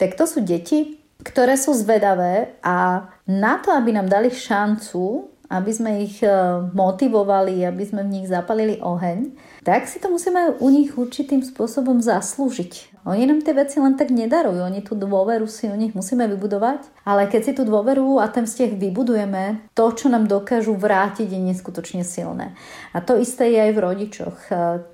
tak 0.00 0.18
to 0.18 0.26
sú 0.26 0.42
deti, 0.42 0.98
ktoré 1.20 1.54
sú 1.60 1.76
zvedavé 1.76 2.56
a 2.64 3.08
na 3.28 3.60
to, 3.60 3.70
aby 3.70 3.92
nám 3.92 4.08
dali 4.08 4.32
šancu, 4.32 5.28
aby 5.50 5.70
sme 5.74 6.06
ich 6.06 6.22
e, 6.22 6.30
motivovali, 6.72 7.66
aby 7.66 7.84
sme 7.84 8.06
v 8.06 8.12
nich 8.18 8.26
zapalili 8.30 8.78
oheň, 8.78 9.34
tak 9.66 9.90
si 9.90 9.98
to 9.98 10.08
musíme 10.08 10.56
u 10.62 10.68
nich 10.70 10.94
určitým 10.94 11.42
spôsobom 11.42 11.98
zaslúžiť. 11.98 12.89
Oni 13.08 13.24
nám 13.24 13.40
tie 13.40 13.56
veci 13.56 13.80
len 13.80 13.96
tak 13.96 14.12
nedarujú, 14.12 14.60
oni 14.60 14.84
tú 14.84 14.92
dôveru 14.92 15.48
si 15.48 15.72
u 15.72 15.76
nich 15.76 15.96
musíme 15.96 16.28
vybudovať, 16.28 16.84
ale 17.08 17.24
keď 17.32 17.40
si 17.40 17.52
tú 17.56 17.64
dôveru 17.64 18.20
a 18.20 18.28
ten 18.28 18.44
vzťah 18.44 18.76
vybudujeme, 18.76 19.72
to, 19.72 19.88
čo 19.96 20.12
nám 20.12 20.28
dokážu 20.28 20.76
vrátiť, 20.76 21.32
je 21.32 21.40
neskutočne 21.40 22.04
silné. 22.04 22.52
A 22.92 23.00
to 23.00 23.16
isté 23.16 23.56
je 23.56 23.58
aj 23.60 23.72
v 23.72 23.82
rodičoch. 23.82 24.38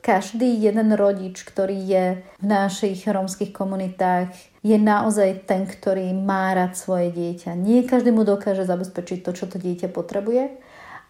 Každý 0.07 0.47
jeden 0.55 0.95
rodič, 0.95 1.43
ktorý 1.43 1.79
je 1.83 2.05
v 2.39 2.45
našich 2.47 3.03
rómskych 3.03 3.51
komunitách, 3.51 4.31
je 4.63 4.79
naozaj 4.79 5.47
ten, 5.47 5.67
ktorý 5.67 6.15
má 6.15 6.55
rád 6.55 6.79
svoje 6.79 7.11
dieťa. 7.11 7.59
Nie 7.59 7.83
každý 7.83 8.15
mu 8.15 8.23
dokáže 8.23 8.63
zabezpečiť 8.63 9.27
to, 9.27 9.31
čo 9.35 9.51
to 9.51 9.59
dieťa 9.59 9.91
potrebuje, 9.91 10.55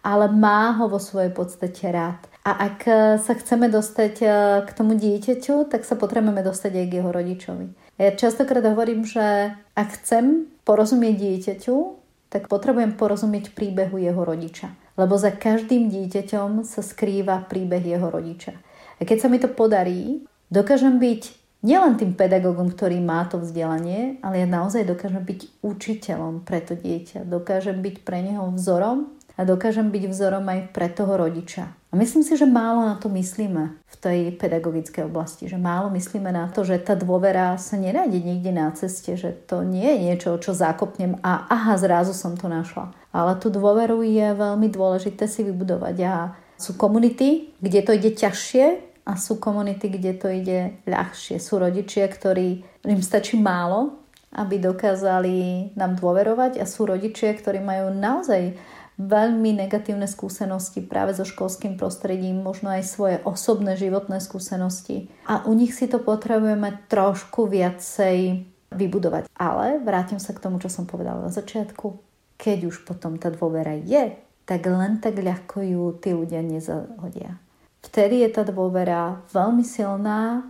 ale 0.01 0.25
má 0.29 0.73
ho 0.77 0.89
vo 0.89 1.01
svojej 1.01 1.33
podstate 1.33 1.89
rád. 1.89 2.21
A 2.47 2.71
ak 2.71 2.87
sa 3.19 3.33
chceme 3.35 3.67
dostať 3.67 4.23
k 4.63 4.69
tomu 4.71 4.95
dieťaťu, 4.95 5.67
tak 5.67 5.83
sa 5.83 5.99
potrebujeme 5.99 6.39
dostať 6.39 6.79
aj 6.79 6.85
k 6.87 6.95
jeho 7.03 7.11
rodičovi. 7.11 7.67
Ja 7.99 8.15
častokrát 8.15 8.63
hovorím, 8.63 9.03
že 9.03 9.51
ak 9.75 9.99
chcem 9.99 10.47
porozumieť 10.63 11.15
dieťaťu, 11.19 11.75
tak 12.31 12.47
potrebujem 12.47 12.95
porozumieť 12.95 13.51
príbehu 13.51 13.99
jeho 13.99 14.23
rodiča. 14.23 14.71
Lebo 14.95 15.19
za 15.19 15.35
každým 15.35 15.91
dieťaťom 15.91 16.63
sa 16.63 16.79
skrýva 16.79 17.43
príbeh 17.51 17.83
jeho 17.83 18.07
rodiča. 18.07 18.55
A 18.97 19.03
keď 19.03 19.17
sa 19.19 19.27
mi 19.27 19.43
to 19.43 19.51
podarí, 19.51 20.23
dokážem 20.47 21.03
byť 21.03 21.21
nielen 21.67 21.99
tým 21.99 22.15
pedagógom, 22.15 22.71
ktorý 22.71 23.03
má 23.03 23.27
to 23.27 23.43
vzdelanie, 23.43 24.23
ale 24.23 24.39
ja 24.39 24.47
naozaj 24.47 24.87
dokážem 24.87 25.27
byť 25.27 25.39
učiteľom 25.67 26.47
pre 26.47 26.63
to 26.63 26.79
dieťa. 26.79 27.27
Dokážem 27.27 27.83
byť 27.83 28.07
pre 28.07 28.23
neho 28.23 28.55
vzorom 28.55 29.16
a 29.37 29.45
dokážem 29.45 29.93
byť 29.93 30.03
vzorom 30.09 30.45
aj 30.49 30.73
pre 30.73 30.89
toho 30.89 31.13
rodiča. 31.13 31.69
A 31.87 31.93
myslím 31.95 32.25
si, 32.25 32.33
že 32.35 32.49
málo 32.49 32.83
na 32.83 32.97
to 32.97 33.07
myslíme 33.07 33.63
v 33.79 33.95
tej 34.01 34.19
pedagogickej 34.35 35.07
oblasti, 35.07 35.47
že 35.47 35.55
málo 35.55 35.93
myslíme 35.93 36.33
na 36.33 36.49
to, 36.49 36.65
že 36.65 36.81
tá 36.81 36.97
dôvera 36.97 37.55
sa 37.55 37.77
nenájde 37.77 38.19
niekde 38.19 38.51
na 38.51 38.73
ceste, 38.73 39.15
že 39.15 39.31
to 39.47 39.63
nie 39.63 39.85
je 39.85 39.97
niečo, 40.09 40.35
čo 40.41 40.57
zákopnem 40.57 41.21
a 41.21 41.47
aha, 41.47 41.77
zrazu 41.79 42.11
som 42.11 42.35
to 42.35 42.49
našla. 42.49 42.91
Ale 43.13 43.39
tú 43.39 43.47
dôveru 43.53 44.03
je 44.03 44.27
veľmi 44.35 44.67
dôležité 44.67 45.29
si 45.29 45.45
vybudovať 45.47 45.95
a 46.03 46.13
sú 46.57 46.73
komunity, 46.75 47.53
kde 47.61 47.79
to 47.85 47.93
ide 47.93 48.11
ťažšie 48.17 48.65
a 49.07 49.15
sú 49.15 49.39
komunity, 49.39 49.87
kde 49.87 50.11
to 50.19 50.27
ide 50.27 50.83
ľahšie. 50.83 51.39
Sú 51.39 51.61
rodičia, 51.61 52.09
ktorí 52.09 52.65
im 52.83 52.99
stačí 52.99 53.39
málo, 53.39 54.03
aby 54.35 54.59
dokázali 54.59 55.71
nám 55.79 55.95
dôverovať 55.95 56.59
a 56.59 56.67
sú 56.67 56.83
rodičia, 56.83 57.31
ktorí 57.31 57.63
majú 57.63 57.95
naozaj 57.95 58.59
veľmi 58.97 59.53
negatívne 59.53 60.09
skúsenosti 60.09 60.81
práve 60.81 61.13
so 61.13 61.21
školským 61.21 61.77
prostredím, 61.77 62.41
možno 62.41 62.73
aj 62.73 62.83
svoje 62.83 63.17
osobné 63.23 63.77
životné 63.77 64.17
skúsenosti. 64.17 65.13
A 65.29 65.45
u 65.45 65.53
nich 65.53 65.77
si 65.77 65.85
to 65.85 66.01
potrebujeme 66.01 66.81
trošku 66.89 67.45
viacej 67.45 68.43
vybudovať. 68.73 69.29
Ale 69.37 69.79
vrátim 69.79 70.17
sa 70.17 70.33
k 70.33 70.41
tomu, 70.41 70.57
čo 70.57 70.67
som 70.67 70.89
povedala 70.89 71.29
na 71.29 71.31
začiatku. 71.31 72.01
Keď 72.37 72.59
už 72.67 72.83
potom 72.83 73.21
tá 73.21 73.29
dôvera 73.29 73.77
je, 73.77 74.17
tak 74.49 74.65
len 74.65 74.97
tak 74.97 75.21
ľahko 75.21 75.61
ju 75.61 75.83
tí 76.01 76.13
ľudia 76.13 76.41
nezahodia. 76.41 77.37
Vtedy 77.85 78.25
je 78.25 78.29
tá 78.33 78.43
dôvera 78.43 79.21
veľmi 79.31 79.63
silná 79.63 80.43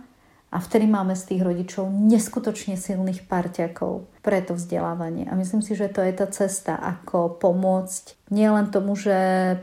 a 0.48 0.56
vtedy 0.64 0.88
máme 0.88 1.12
z 1.12 1.34
tých 1.34 1.42
rodičov 1.44 1.92
neskutočne 1.92 2.80
silných 2.80 3.28
parťakov 3.28 4.08
pre 4.24 4.40
to 4.40 4.56
vzdelávanie. 4.56 5.28
A 5.28 5.36
myslím 5.36 5.60
si, 5.60 5.76
že 5.76 5.92
to 5.92 6.00
je 6.00 6.12
tá 6.16 6.24
cesta, 6.32 6.72
ako 6.72 7.36
pomôcť 7.36 8.16
nielen 8.32 8.72
tomu, 8.72 8.96
že 8.96 9.16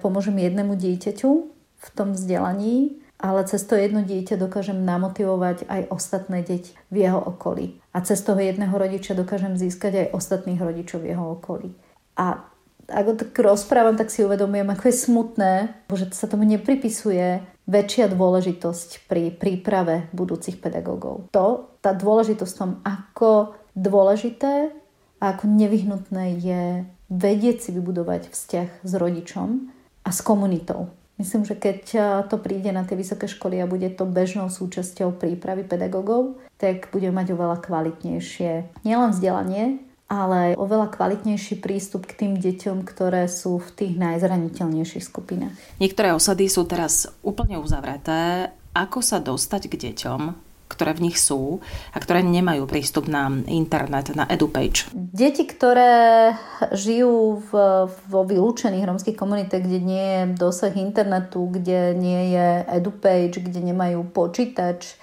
pomôžem 0.05 0.37
jednému 0.37 0.77
dieťaťu 0.77 1.31
v 1.75 1.87
tom 1.97 2.13
vzdelaní, 2.13 3.01
ale 3.17 3.41
cez 3.49 3.65
to 3.65 3.73
jedno 3.73 4.05
dieťa 4.05 4.37
dokážem 4.37 4.85
namotivovať 4.85 5.65
aj 5.65 5.81
ostatné 5.89 6.45
deti 6.45 6.77
v 6.93 7.09
jeho 7.09 7.17
okolí. 7.17 7.81
A 7.89 8.05
cez 8.05 8.21
toho 8.21 8.37
jedného 8.37 8.75
rodiča 8.75 9.17
dokážem 9.17 9.57
získať 9.57 10.05
aj 10.05 10.11
ostatných 10.13 10.61
rodičov 10.61 11.01
v 11.01 11.17
jeho 11.17 11.25
okolí. 11.33 11.73
A 12.13 12.45
ako 12.85 13.17
tak 13.17 13.33
rozprávam, 13.33 13.97
tak 13.97 14.13
si 14.13 14.21
uvedomujem, 14.21 14.69
ako 14.69 14.83
je 14.85 14.95
smutné, 15.09 15.53
že 15.89 16.05
sa 16.13 16.29
tomu 16.29 16.45
nepripisuje 16.45 17.41
väčšia 17.65 18.13
dôležitosť 18.13 19.09
pri 19.09 19.33
príprave 19.33 20.09
budúcich 20.13 20.61
pedagógov. 20.61 21.29
To, 21.33 21.73
tá 21.81 21.91
dôležitosť 21.97 22.53
tom, 22.53 22.71
ako 22.85 23.57
dôležité 23.73 24.69
a 25.17 25.33
ako 25.33 25.49
nevyhnutné 25.49 26.25
je 26.41 26.63
vedieť 27.09 27.57
si 27.65 27.69
vybudovať 27.73 28.29
vzťah 28.29 28.69
s 28.85 28.91
rodičom 28.93 29.69
a 30.05 30.09
s 30.09 30.19
komunitou. 30.21 30.93
Myslím, 31.15 31.47
že 31.47 31.55
keď 31.55 31.79
to 32.27 32.35
príde 32.43 32.75
na 32.75 32.83
tie 32.83 32.99
vysoké 32.99 33.31
školy 33.31 33.63
a 33.63 33.69
bude 33.69 33.87
to 33.95 34.03
bežnou 34.03 34.51
súčasťou 34.51 35.15
prípravy 35.15 35.63
pedagógov, 35.63 36.35
tak 36.59 36.91
budeme 36.91 37.23
mať 37.23 37.31
oveľa 37.31 37.57
kvalitnejšie 37.63 38.83
nielen 38.83 39.15
vzdelanie, 39.15 39.79
ale 40.05 40.53
oveľa 40.53 40.93
kvalitnejší 40.93 41.57
prístup 41.61 42.05
k 42.05 42.25
tým 42.25 42.33
deťom, 42.37 42.85
ktoré 42.85 43.25
sú 43.25 43.57
v 43.57 43.69
tých 43.73 43.93
najzraniteľnejších 43.97 45.05
skupinách. 45.05 45.55
Niektoré 45.81 46.13
osady 46.13 46.45
sú 46.45 46.69
teraz 46.69 47.09
úplne 47.25 47.57
uzavreté. 47.57 48.53
Ako 48.75 49.01
sa 49.01 49.17
dostať 49.17 49.71
k 49.71 49.75
deťom, 49.89 50.21
ktoré 50.65 50.97
v 50.97 51.09
nich 51.09 51.17
sú 51.21 51.61
a 51.93 51.97
ktoré 51.97 52.25
nemajú 52.25 52.65
prístup 52.65 53.05
na 53.05 53.29
internet, 53.47 54.13
na 54.17 54.25
EduPage. 54.25 54.89
Deti, 54.93 55.45
ktoré 55.45 56.33
žijú 56.73 57.41
v, 57.49 57.51
vo 57.87 58.21
vylúčených 58.25 58.85
romských 58.85 59.17
komunitách, 59.17 59.61
kde 59.61 59.79
nie 59.79 60.05
je 60.05 60.21
dosah 60.35 60.73
internetu, 60.73 61.49
kde 61.49 61.93
nie 61.95 62.33
je 62.35 62.47
EduPage, 62.81 63.45
kde 63.45 63.61
nemajú 63.73 64.09
počítač, 64.09 64.97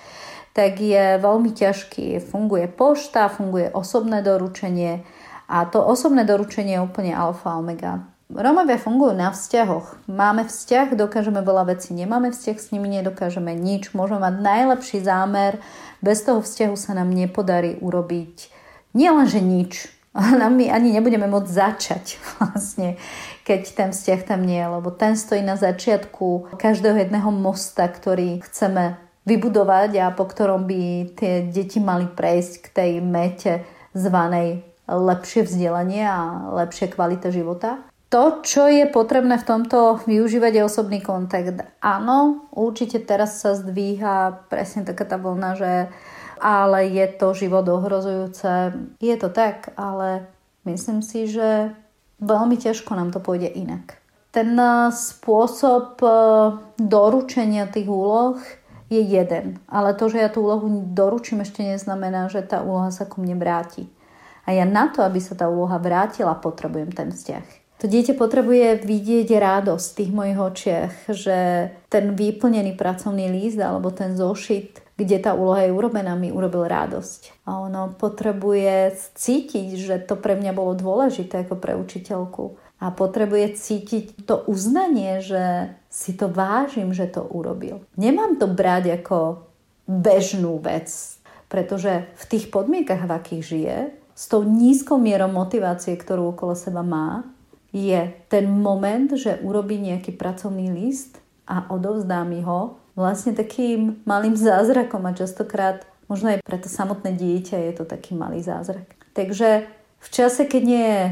tak 0.53 0.81
je 0.81 1.17
veľmi 1.21 1.53
ťažký. 1.53 2.21
Funguje 2.21 2.69
pošta, 2.69 3.33
funguje 3.33 3.73
osobné 3.73 4.21
doručenie 4.21 5.05
a 5.49 5.65
to 5.69 5.81
osobné 5.81 6.25
doručenie 6.25 6.81
je 6.81 6.85
úplne 6.85 7.13
alfa 7.13 7.57
omega. 7.57 8.05
Romovia 8.33 8.81
fungujú 8.81 9.13
na 9.13 9.29
vzťahoch. 9.29 10.09
Máme 10.09 10.49
vzťah, 10.49 10.97
dokážeme 10.97 11.45
veľa 11.45 11.77
vecí, 11.77 11.93
nemáme 11.93 12.33
vzťah 12.33 12.57
s 12.57 12.73
nimi, 12.73 12.89
nedokážeme 12.89 13.53
nič. 13.53 13.93
Môžeme 13.93 14.25
mať 14.25 14.41
najlepší 14.41 15.05
zámer, 15.05 15.61
bez 16.01 16.25
toho 16.25 16.41
vzťahu 16.41 16.73
sa 16.73 16.97
nám 16.97 17.13
nepodarí 17.13 17.77
urobiť 17.85 18.49
nielenže 18.97 19.41
nič, 19.41 19.93
ale 20.17 20.49
my 20.49 20.73
ani 20.73 20.97
nebudeme 20.97 21.29
môcť 21.29 21.49
začať 21.49 22.05
vlastne, 22.41 22.97
keď 23.45 23.61
ten 23.77 23.89
vzťah 23.93 24.21
tam 24.25 24.49
nie 24.49 24.61
je, 24.61 24.69
lebo 24.81 24.89
ten 24.89 25.13
stojí 25.13 25.45
na 25.45 25.61
začiatku 25.61 26.57
každého 26.57 27.05
jedného 27.05 27.29
mosta, 27.29 27.85
ktorý 27.85 28.41
chceme 28.49 28.97
vybudovať 29.23 29.91
a 30.03 30.07
po 30.11 30.27
ktorom 30.27 30.67
by 30.67 31.15
tie 31.15 31.47
deti 31.47 31.79
mali 31.79 32.11
prejsť 32.11 32.53
k 32.59 32.67
tej 32.75 32.91
mete 32.99 33.63
zvanej 33.95 34.67
lepšie 34.91 35.47
vzdelanie 35.47 36.03
a 36.03 36.51
lepšia 36.63 36.91
kvalita 36.91 37.31
života. 37.31 37.87
To, 38.13 38.45
čo 38.45 38.69
je 38.69 38.85
potrebné 38.93 39.41
v 39.41 39.49
tomto 39.49 40.05
využívať, 40.05 40.53
je 40.53 40.69
osobný 40.69 41.01
kontakt. 41.01 41.65
Áno, 41.81 42.45
určite 42.53 43.01
teraz 43.01 43.41
sa 43.41 43.57
zdvíha 43.57 44.49
presne 44.53 44.85
taká 44.85 45.09
tá 45.09 45.17
vlna, 45.17 45.51
že 45.57 45.73
ale 46.43 46.93
je 46.93 47.07
to 47.17 47.33
život 47.33 47.65
ohrozujúce. 47.65 48.75
Je 49.01 49.17
to 49.17 49.33
tak, 49.33 49.73
ale 49.79 50.27
myslím 50.69 51.01
si, 51.01 51.31
že 51.31 51.73
veľmi 52.21 52.59
ťažko 52.59 52.93
nám 52.99 53.15
to 53.15 53.23
pôjde 53.23 53.49
inak. 53.49 53.97
Ten 54.29 54.61
spôsob 54.93 56.03
eh, 56.03 56.13
doručenia 56.77 57.71
tých 57.71 57.89
úloh 57.89 58.37
je 58.93 59.01
jeden. 59.01 59.57
Ale 59.73 59.97
to, 59.97 60.13
že 60.13 60.21
ja 60.21 60.29
tú 60.29 60.45
úlohu 60.45 60.69
doručím, 60.93 61.41
ešte 61.41 61.65
neznamená, 61.65 62.29
že 62.29 62.45
tá 62.45 62.61
úloha 62.61 62.93
sa 62.93 63.09
ku 63.09 63.25
mne 63.25 63.41
vráti. 63.41 63.89
A 64.45 64.53
ja 64.53 64.69
na 64.69 64.93
to, 64.93 65.01
aby 65.01 65.17
sa 65.23 65.33
tá 65.33 65.49
úloha 65.49 65.81
vrátila, 65.81 66.37
potrebujem 66.37 66.93
ten 66.93 67.09
vzťah. 67.09 67.63
To 67.83 67.91
dieťa 67.91 68.15
potrebuje 68.15 68.87
vidieť 68.87 69.27
radosť 69.27 69.87
v 69.91 69.99
tých 69.99 70.13
mojich 70.15 70.39
očiach, 70.39 70.93
že 71.11 71.39
ten 71.91 72.15
vyplnený 72.15 72.79
pracovný 72.79 73.27
líst 73.27 73.59
alebo 73.59 73.91
ten 73.91 74.15
zošit, 74.15 74.79
kde 75.03 75.19
tá 75.19 75.35
úloha 75.37 75.67
je 75.67 75.75
urobená, 75.75 76.15
mi 76.15 76.31
urobil 76.31 76.67
radosť. 76.67 77.47
A 77.47 77.63
ono 77.63 77.93
potrebuje 77.95 78.95
cítiť, 79.19 79.69
že 79.77 79.97
to 80.03 80.15
pre 80.17 80.39
mňa 80.39 80.53
bolo 80.55 80.73
dôležité 80.79 81.45
ako 81.45 81.59
pre 81.59 81.75
učiteľku 81.75 82.57
a 82.83 82.91
potrebuje 82.91 83.55
cítiť 83.55 84.27
to 84.27 84.43
uznanie, 84.51 85.23
že 85.23 85.75
si 85.87 86.19
to 86.19 86.27
vážim, 86.27 86.91
že 86.91 87.07
to 87.07 87.23
urobil. 87.23 87.87
Nemám 87.95 88.43
to 88.43 88.51
brať 88.51 89.03
ako 89.03 89.47
bežnú 89.87 90.59
vec, 90.59 90.91
pretože 91.47 92.11
v 92.19 92.25
tých 92.27 92.51
podmienkach, 92.51 93.07
v 93.07 93.13
akých 93.15 93.43
žije, 93.45 93.79
s 94.13 94.25
tou 94.27 94.43
nízkou 94.43 94.99
mierou 94.99 95.31
motivácie, 95.31 95.95
ktorú 95.95 96.35
okolo 96.35 96.59
seba 96.59 96.83
má, 96.83 97.23
je 97.73 98.13
ten 98.29 98.45
moment, 98.51 99.09
že 99.17 99.41
urobí 99.41 99.81
nejaký 99.81 100.13
pracovný 100.19 100.69
list 100.75 101.23
a 101.49 101.71
odovzdá 101.73 102.21
mi 102.27 102.45
ho 102.45 102.82
vlastne 102.95 103.33
takým 103.33 104.03
malým 104.05 104.37
zázrakom 104.37 105.05
a 105.09 105.17
častokrát 105.17 105.85
možno 106.11 106.37
aj 106.37 106.45
pre 106.45 106.59
to 106.61 106.69
samotné 106.69 107.17
dieťa 107.17 107.57
je 107.71 107.73
to 107.81 107.85
taký 107.89 108.13
malý 108.13 108.45
zázrak. 108.45 108.85
Takže 109.17 109.65
v 110.03 110.09
čase, 110.09 110.45
keď 110.45 110.63
nie 110.65 110.85
je 110.85 111.03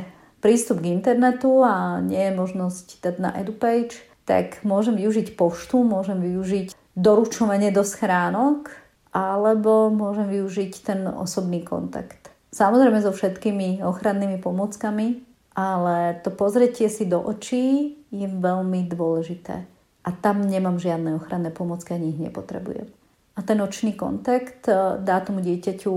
prístup 0.41 0.81
k 0.81 0.93
internetu 0.93 1.65
a 1.65 2.01
nie 2.01 2.21
je 2.31 2.37
možnosť 2.37 2.87
dať 3.05 3.15
na 3.21 3.31
EduPage, 3.41 4.01
tak 4.25 4.63
môžem 4.65 4.97
využiť 4.97 5.37
poštu, 5.37 5.85
môžem 5.85 6.21
využiť 6.21 6.73
doručovanie 6.97 7.73
do 7.73 7.85
schránok 7.85 8.73
alebo 9.11 9.91
môžem 9.91 10.31
využiť 10.31 10.73
ten 10.87 11.01
osobný 11.09 11.67
kontakt. 11.67 12.31
Samozrejme 12.51 12.99
so 13.03 13.15
všetkými 13.15 13.83
ochrannými 13.83 14.43
pomockami, 14.43 15.23
ale 15.55 16.19
to 16.23 16.35
pozretie 16.35 16.91
si 16.91 17.07
do 17.07 17.23
očí 17.23 17.95
je 18.11 18.27
veľmi 18.27 18.91
dôležité. 18.91 19.67
A 20.01 20.11
tam 20.17 20.49
nemám 20.49 20.81
žiadne 20.81 21.17
ochranné 21.17 21.53
pomocky, 21.53 21.93
ani 21.93 22.17
ich 22.17 22.21
nepotrebujem. 22.21 22.89
A 23.37 23.41
ten 23.45 23.61
očný 23.61 23.97
kontakt 23.97 24.69
eh, 24.69 25.01
dá 25.01 25.21
tomu 25.21 25.41
dieťaťu 25.45 25.93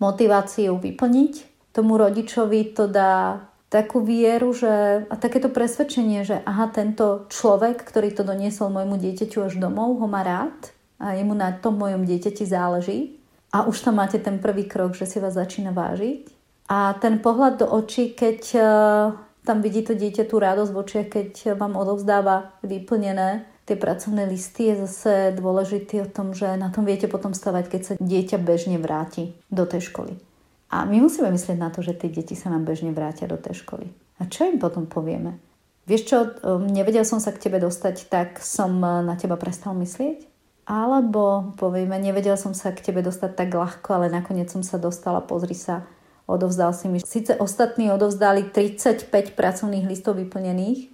motiváciu 0.00 0.76
vyplniť, 0.76 1.34
tomu 1.74 1.96
rodičovi 1.98 2.76
to 2.76 2.86
dá 2.86 3.42
takú 3.74 4.06
vieru, 4.06 4.54
že, 4.54 5.02
a 5.10 5.14
takéto 5.18 5.50
presvedčenie, 5.50 6.22
že 6.22 6.38
aha, 6.46 6.70
tento 6.70 7.26
človek, 7.26 7.82
ktorý 7.82 8.14
to 8.14 8.22
doniesol 8.22 8.70
môjmu 8.70 9.02
dieťaťu 9.02 9.50
až 9.50 9.58
domov, 9.58 9.98
ho 9.98 10.06
má 10.06 10.22
rád 10.22 10.54
a 11.02 11.18
jemu 11.18 11.34
na 11.34 11.50
tom 11.58 11.74
mojom 11.82 12.06
dieťati 12.06 12.46
záleží. 12.46 13.18
A 13.50 13.66
už 13.66 13.82
tam 13.82 13.98
máte 13.98 14.22
ten 14.22 14.38
prvý 14.38 14.70
krok, 14.70 14.94
že 14.94 15.10
si 15.10 15.18
vás 15.18 15.34
začína 15.34 15.74
vážiť. 15.74 16.30
A 16.70 16.94
ten 17.02 17.18
pohľad 17.18 17.58
do 17.58 17.66
očí, 17.66 18.14
keď 18.14 18.40
uh, 18.54 18.66
tam 19.44 19.60
vidí 19.60 19.84
to 19.84 19.92
dieťa 19.92 20.24
tú 20.24 20.40
radosť 20.40 20.70
v 20.72 20.80
očiach, 20.80 21.08
keď 21.12 21.28
vám 21.60 21.76
odovzdáva 21.76 22.56
vyplnené 22.64 23.44
tie 23.64 23.76
pracovné 23.76 24.28
listy, 24.28 24.72
je 24.72 24.84
zase 24.84 25.12
dôležitý 25.36 26.04
o 26.04 26.08
tom, 26.08 26.36
že 26.36 26.56
na 26.60 26.68
tom 26.68 26.84
viete 26.84 27.08
potom 27.08 27.32
stavať, 27.32 27.64
keď 27.68 27.80
sa 27.80 27.92
dieťa 27.96 28.36
bežne 28.40 28.76
vráti 28.76 29.32
do 29.48 29.64
tej 29.64 29.88
školy. 29.88 30.20
A 30.68 30.84
my 30.84 31.00
musíme 31.00 31.32
myslieť 31.32 31.56
na 31.56 31.72
to, 31.72 31.80
že 31.80 31.96
tie 31.96 32.12
deti 32.12 32.36
sa 32.36 32.52
nám 32.52 32.68
bežne 32.68 32.92
vrátia 32.92 33.30
do 33.30 33.40
tej 33.40 33.64
školy. 33.64 33.88
A 34.20 34.28
čo 34.28 34.48
im 34.48 34.60
potom 34.60 34.84
povieme? 34.84 35.40
Vieš 35.84 36.02
čo, 36.08 36.18
um, 36.44 36.64
nevedel 36.64 37.04
som 37.04 37.20
sa 37.20 37.32
k 37.32 37.48
tebe 37.48 37.60
dostať, 37.60 38.08
tak 38.08 38.40
som 38.40 38.72
uh, 38.80 39.04
na 39.04 39.20
teba 39.20 39.36
prestal 39.36 39.76
myslieť? 39.76 40.24
Alebo 40.64 41.52
povieme, 41.60 42.00
nevedel 42.00 42.40
som 42.40 42.56
sa 42.56 42.72
k 42.72 42.80
tebe 42.80 43.04
dostať 43.04 43.36
tak 43.36 43.52
ľahko, 43.52 43.88
ale 44.00 44.08
nakoniec 44.08 44.48
som 44.48 44.64
sa 44.64 44.80
dostala, 44.80 45.20
pozri 45.20 45.52
sa, 45.52 45.84
odovzdal 46.26 46.72
si 46.72 46.86
mi. 46.88 46.98
Sice 47.00 47.36
ostatní 47.36 47.92
odovzdali 47.92 48.48
35 48.50 49.08
pracovných 49.36 49.88
listov 49.88 50.16
vyplnených, 50.20 50.90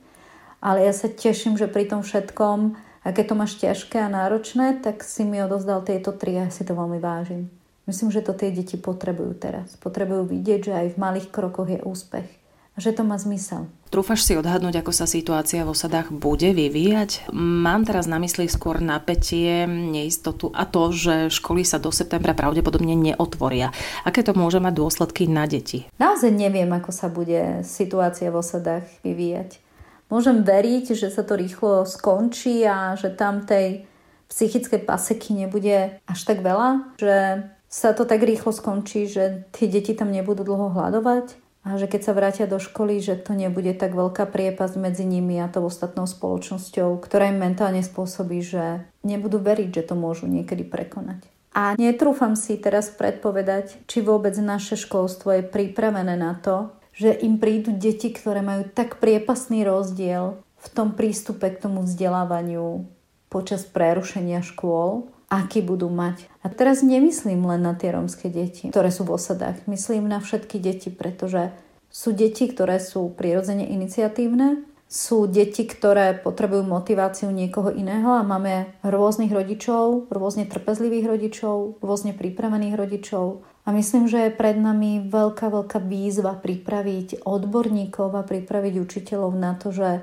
ale 0.61 0.85
ja 0.85 0.93
sa 0.93 1.09
teším, 1.09 1.57
že 1.57 1.71
pri 1.71 1.89
tom 1.89 2.05
všetkom, 2.05 2.59
a 3.01 3.07
keď 3.17 3.25
to 3.33 3.35
máš 3.35 3.53
ťažké 3.57 3.97
a 3.97 4.13
náročné, 4.13 4.85
tak 4.85 5.01
si 5.01 5.25
mi 5.25 5.41
odovzdal 5.41 5.81
tieto 5.89 6.13
tri 6.13 6.37
a 6.37 6.47
ja 6.47 6.53
si 6.53 6.69
to 6.69 6.77
veľmi 6.77 7.01
vážim. 7.01 7.49
Myslím, 7.89 8.13
že 8.13 8.23
to 8.23 8.37
tie 8.37 8.53
deti 8.53 8.77
potrebujú 8.77 9.35
teraz. 9.41 9.75
Potrebujú 9.81 10.29
vidieť, 10.29 10.61
že 10.69 10.73
aj 10.77 10.87
v 10.95 11.01
malých 11.01 11.29
krokoch 11.33 11.67
je 11.67 11.81
úspech. 11.81 12.29
A 12.75 12.79
že 12.79 12.93
to 12.93 13.03
má 13.03 13.17
zmysel. 13.17 13.67
Trúfaš 13.91 14.23
si 14.23 14.39
odhadnúť, 14.39 14.87
ako 14.87 14.95
sa 14.95 15.03
situácia 15.03 15.67
v 15.67 15.75
osadách 15.75 16.15
bude 16.15 16.55
vyvíjať? 16.55 17.27
Mám 17.35 17.91
teraz 17.91 18.07
na 18.07 18.23
mysli 18.23 18.47
skôr 18.47 18.79
napätie, 18.79 19.67
neistotu 19.67 20.55
a 20.55 20.63
to, 20.63 20.95
že 20.95 21.27
školy 21.35 21.67
sa 21.67 21.83
do 21.83 21.91
septembra 21.91 22.31
pravdepodobne 22.31 22.95
neotvoria. 22.95 23.75
Aké 24.07 24.23
to 24.23 24.31
môže 24.31 24.63
mať 24.63 24.79
dôsledky 24.79 25.27
na 25.27 25.51
deti? 25.51 25.91
Naozaj 25.99 26.31
neviem, 26.31 26.71
ako 26.71 26.95
sa 26.95 27.11
bude 27.11 27.67
situácia 27.67 28.31
v 28.31 28.39
osadách 28.39 28.87
vyvíjať. 29.03 29.59
Môžem 30.07 30.47
veriť, 30.47 30.95
že 30.95 31.11
sa 31.11 31.27
to 31.27 31.35
rýchlo 31.35 31.83
skončí 31.83 32.63
a 32.63 32.95
že 32.95 33.11
tam 33.11 33.43
tej 33.43 33.91
psychickej 34.31 34.87
paseky 34.87 35.35
nebude 35.35 35.99
až 36.07 36.21
tak 36.23 36.47
veľa, 36.47 36.95
že 36.95 37.43
sa 37.67 37.91
to 37.91 38.07
tak 38.07 38.23
rýchlo 38.23 38.55
skončí, 38.55 39.11
že 39.11 39.51
tie 39.51 39.67
deti 39.67 39.99
tam 39.99 40.15
nebudú 40.15 40.47
dlho 40.47 40.79
hľadovať 40.79 41.40
a 41.61 41.77
že 41.77 41.93
keď 41.93 42.01
sa 42.09 42.17
vrátia 42.17 42.47
do 42.49 42.57
školy, 42.57 43.05
že 43.05 43.21
to 43.21 43.37
nebude 43.37 43.77
tak 43.77 43.93
veľká 43.93 44.25
priepasť 44.33 44.81
medzi 44.81 45.05
nimi 45.05 45.37
a 45.45 45.53
tou 45.53 45.69
ostatnou 45.69 46.09
spoločnosťou, 46.09 46.97
ktorá 47.05 47.29
im 47.29 47.37
mentálne 47.37 47.85
spôsobí, 47.85 48.41
že 48.41 48.89
nebudú 49.05 49.37
veriť, 49.45 49.69
že 49.69 49.87
to 49.93 49.95
môžu 49.95 50.25
niekedy 50.25 50.65
prekonať. 50.65 51.29
A 51.53 51.75
netrúfam 51.77 52.39
si 52.39 52.57
teraz 52.57 52.89
predpovedať, 52.89 53.85
či 53.91 54.01
vôbec 54.01 54.33
naše 54.39 54.79
školstvo 54.79 55.37
je 55.37 55.43
pripravené 55.45 56.15
na 56.17 56.39
to, 56.39 56.73
že 56.97 57.13
im 57.21 57.37
prídu 57.37 57.77
deti, 57.77 58.09
ktoré 58.09 58.41
majú 58.41 58.65
tak 58.71 59.03
priepasný 59.03 59.67
rozdiel 59.67 60.41
v 60.61 60.67
tom 60.73 60.97
prístupe 60.97 61.51
k 61.51 61.61
tomu 61.61 61.85
vzdelávaniu 61.85 62.87
počas 63.29 63.67
prerušenia 63.67 64.43
škôl, 64.43 65.11
aký 65.31 65.63
budú 65.63 65.87
mať. 65.87 66.27
A 66.43 66.51
teraz 66.51 66.83
nemyslím 66.83 67.47
len 67.47 67.63
na 67.63 67.79
tie 67.79 67.95
rómske 67.95 68.27
deti, 68.27 68.75
ktoré 68.75 68.91
sú 68.91 69.07
v 69.07 69.15
osadách. 69.15 69.63
Myslím 69.71 70.11
na 70.11 70.19
všetky 70.19 70.59
deti, 70.59 70.91
pretože 70.91 71.55
sú 71.87 72.11
deti, 72.11 72.51
ktoré 72.51 72.83
sú 72.83 73.15
prirodzene 73.15 73.65
iniciatívne, 73.71 74.67
sú 74.91 75.31
deti, 75.31 75.71
ktoré 75.71 76.19
potrebujú 76.19 76.67
motiváciu 76.67 77.31
niekoho 77.31 77.71
iného 77.71 78.11
a 78.11 78.27
máme 78.27 78.75
rôznych 78.83 79.31
rodičov, 79.31 80.11
rôzne 80.11 80.51
trpezlivých 80.51 81.07
rodičov, 81.07 81.79
rôzne 81.79 82.11
pripravených 82.11 82.75
rodičov. 82.75 83.47
A 83.63 83.71
myslím, 83.71 84.11
že 84.11 84.27
je 84.27 84.35
pred 84.35 84.59
nami 84.59 85.07
veľká, 85.07 85.47
veľká 85.47 85.79
výzva 85.79 86.35
pripraviť 86.35 87.23
odborníkov 87.23 88.19
a 88.19 88.27
pripraviť 88.27 88.75
učiteľov 88.83 89.31
na 89.39 89.55
to, 89.55 89.71
že 89.71 90.03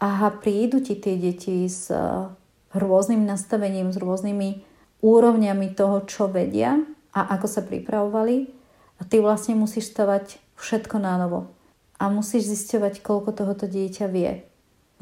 aha, 0.00 0.28
prídu 0.40 0.80
ti 0.80 0.96
tie 0.96 1.20
deti 1.20 1.68
s 1.68 1.92
rôznym 2.78 3.22
nastavením, 3.22 3.94
s 3.94 3.98
rôznymi 3.98 4.62
úrovňami 5.00 5.66
toho, 5.74 6.02
čo 6.04 6.26
vedia 6.26 6.80
a 7.14 7.20
ako 7.38 7.46
sa 7.46 7.62
pripravovali. 7.62 8.50
A 8.98 9.02
ty 9.02 9.18
vlastne 9.18 9.58
musíš 9.58 9.90
stavať 9.90 10.38
všetko 10.58 11.02
na 11.02 11.18
novo. 11.18 11.50
A 11.98 12.10
musíš 12.10 12.50
zisťovať, 12.50 13.02
koľko 13.02 13.30
tohoto 13.34 13.66
dieťa 13.66 14.06
vie. 14.10 14.46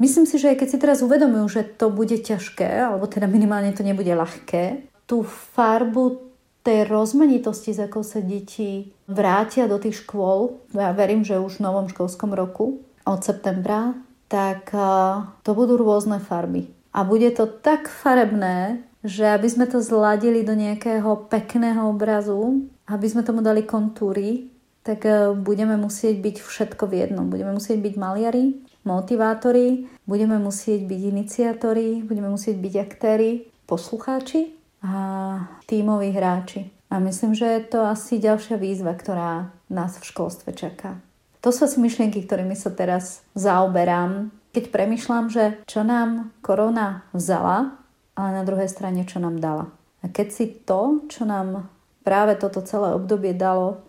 Myslím 0.01 0.25
si, 0.25 0.41
že 0.41 0.53
aj 0.53 0.65
keď 0.65 0.67
si 0.69 0.77
teraz 0.81 0.99
uvedomujú, 1.05 1.45
že 1.49 1.61
to 1.63 1.93
bude 1.93 2.17
ťažké, 2.17 2.89
alebo 2.89 3.05
teda 3.05 3.29
minimálne 3.29 3.69
to 3.77 3.85
nebude 3.85 4.09
ľahké, 4.09 4.89
tú 5.05 5.21
farbu 5.21 6.33
tej 6.63 6.87
rozmanitosti, 6.87 7.75
z 7.75 7.85
ako 7.85 8.01
sa 8.01 8.23
deti 8.23 8.95
vrátia 9.05 9.67
do 9.67 9.77
tých 9.77 10.01
škôl, 10.01 10.63
ja 10.73 10.95
verím, 10.95 11.21
že 11.21 11.37
už 11.37 11.59
v 11.59 11.65
novom 11.69 11.91
školskom 11.91 12.31
roku 12.33 12.81
od 13.03 13.19
septembra, 13.21 13.93
tak 14.31 14.71
to 15.43 15.51
budú 15.53 15.77
rôzne 15.77 16.23
farby. 16.23 16.71
A 16.93 17.01
bude 17.01 17.33
to 17.33 17.49
tak 17.49 17.89
farebné, 17.89 18.85
že 19.03 19.27
aby 19.27 19.49
sme 19.49 19.65
to 19.67 19.81
zladili 19.81 20.45
do 20.45 20.53
nejakého 20.53 21.27
pekného 21.27 21.89
obrazu, 21.89 22.69
aby 22.87 23.07
sme 23.09 23.25
tomu 23.25 23.41
dali 23.43 23.65
kontúry, 23.65 24.53
tak 24.85 25.03
e, 25.03 25.33
budeme 25.33 25.75
musieť 25.75 26.21
byť 26.21 26.35
všetko 26.39 26.83
v 26.87 26.93
jednom. 27.07 27.27
Budeme 27.27 27.55
musieť 27.55 27.81
byť 27.83 27.95
maliari, 27.99 28.63
motivátori, 28.87 29.89
budeme 30.07 30.39
musieť 30.39 30.87
byť 30.87 31.01
iniciátori, 31.01 32.03
budeme 32.03 32.29
musieť 32.31 32.55
byť 32.59 32.73
aktéri, 32.79 33.31
poslucháči 33.65 34.53
a 34.83 34.95
tímoví 35.67 36.11
hráči. 36.11 36.69
A 36.91 36.99
myslím, 36.99 37.33
že 37.33 37.47
je 37.47 37.61
to 37.73 37.79
asi 37.89 38.21
ďalšia 38.21 38.59
výzva, 38.59 38.93
ktorá 38.93 39.49
nás 39.71 39.97
v 39.97 40.07
školstve 40.13 40.53
čaká. 40.53 40.99
To 41.41 41.49
sú 41.49 41.65
asi 41.65 41.81
myšlienky, 41.81 42.23
ktorými 42.23 42.55
sa 42.55 42.71
teraz 42.71 43.25
zaoberám 43.35 44.31
keď 44.53 44.69
premyšľam, 44.69 45.33
že 45.33 45.59
čo 45.65 45.81
nám 45.81 46.29
korona 46.45 47.09
vzala, 47.11 47.81
ale 48.13 48.29
na 48.37 48.43
druhej 48.45 48.69
strane 48.69 49.01
čo 49.03 49.17
nám 49.17 49.41
dala. 49.41 49.73
A 50.05 50.07
keď 50.07 50.27
si 50.29 50.45
to, 50.61 51.01
čo 51.09 51.25
nám 51.25 51.67
práve 52.05 52.37
toto 52.37 52.61
celé 52.61 52.93
obdobie 52.93 53.33
dalo, 53.33 53.81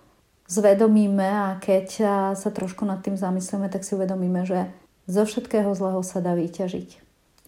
zvedomíme 0.48 1.29
a 1.29 1.61
keď 1.61 1.87
sa 2.33 2.48
trošku 2.48 2.88
nad 2.88 3.05
tým 3.05 3.16
zamyslíme, 3.16 3.68
tak 3.68 3.85
si 3.85 3.92
uvedomíme, 3.92 4.48
že 4.48 4.72
zo 5.05 5.29
všetkého 5.29 5.77
zlého 5.77 6.00
sa 6.00 6.24
dá 6.24 6.33
vyťažiť. 6.33 7.05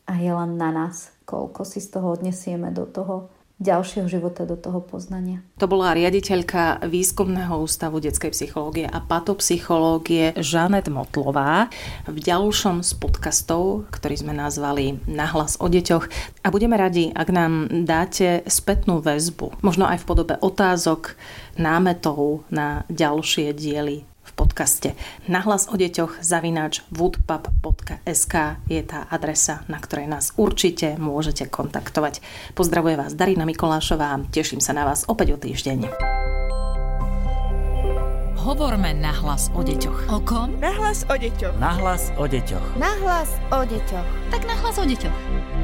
A 0.07 0.20
je 0.20 0.31
len 0.31 0.61
na 0.61 0.70
nás, 0.70 1.11
koľko 1.24 1.64
si 1.64 1.81
z 1.81 1.96
toho 1.96 2.14
odnesieme 2.14 2.68
do 2.70 2.85
toho 2.85 3.33
ďalšieho 3.57 4.05
života 4.05 4.45
do 4.45 4.53
toho 4.53 4.85
poznania. 4.85 5.40
To 5.57 5.64
bola 5.64 5.97
riaditeľka 5.97 6.85
Výskumného 6.85 7.57
ústavu 7.64 8.05
detskej 8.05 8.37
psychológie 8.37 8.85
a 8.85 9.01
patopsychológie 9.01 10.37
Žanet 10.37 10.92
Motlová 10.92 11.73
v 12.05 12.19
ďalšom 12.21 12.85
z 12.85 12.92
podcastov, 13.01 13.88
ktorý 13.88 14.21
sme 14.21 14.37
nazvali 14.37 15.01
Nahlas 15.09 15.57
o 15.57 15.73
deťoch 15.73 16.05
a 16.45 16.49
budeme 16.53 16.77
radi, 16.77 17.09
ak 17.16 17.29
nám 17.33 17.53
dáte 17.88 18.45
spätnú 18.45 19.01
väzbu, 19.01 19.64
možno 19.64 19.88
aj 19.88 20.05
v 20.05 20.09
podobe 20.09 20.35
otázok, 20.37 21.16
námetov 21.57 22.45
na 22.53 22.85
ďalšie 22.92 23.57
diely 23.57 24.05
podcaste. 24.37 24.92
Nahlas 25.27 25.72
o 25.72 25.75
deťoch 25.75 26.20
zavináč 26.20 26.85
woodpub.sk 26.92 28.35
je 28.68 28.81
tá 28.85 29.09
adresa, 29.09 29.64
na 29.66 29.81
ktorej 29.81 30.07
nás 30.07 30.37
určite 30.37 31.01
môžete 31.01 31.49
kontaktovať. 31.49 32.20
Pozdravuje 32.53 33.01
vás 33.01 33.16
Darina 33.16 33.49
Mikolášová 33.49 34.12
a 34.12 34.20
teším 34.29 34.61
sa 34.61 34.77
na 34.77 34.85
vás 34.85 35.09
opäť 35.09 35.35
o 35.35 35.38
týždeň. 35.40 35.88
Hovorme 38.46 38.94
nahlas 38.94 39.51
o 39.59 39.64
deťoch. 39.66 40.07
O 40.07 40.22
kom? 40.22 40.55
Nahlas 40.62 41.03
o 41.11 41.18
deťoch. 41.18 41.59
Nahlas 41.59 42.14
o 42.14 42.31
deťoch. 42.31 42.79
Nahlas 42.79 43.35
o 43.51 43.66
deťoch. 43.66 44.07
Tak 44.31 44.46
nahlas 44.46 44.79
o 44.79 44.87
deťoch. 44.87 45.56